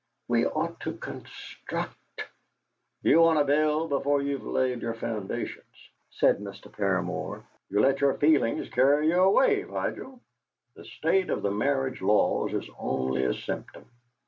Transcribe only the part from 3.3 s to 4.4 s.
to build before